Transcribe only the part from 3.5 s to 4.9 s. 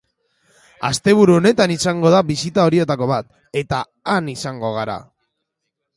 eta han izango